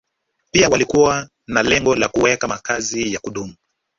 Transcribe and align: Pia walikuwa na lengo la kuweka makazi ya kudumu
Pia 0.51 0.69
walikuwa 0.69 1.29
na 1.47 1.63
lengo 1.63 1.95
la 1.95 2.07
kuweka 2.07 2.47
makazi 2.47 3.13
ya 3.13 3.19
kudumu 3.19 3.55